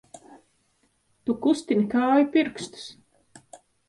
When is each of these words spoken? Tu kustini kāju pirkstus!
Tu 1.29 1.35
kustini 1.43 1.85
kāju 1.91 2.25
pirkstus! 2.37 2.87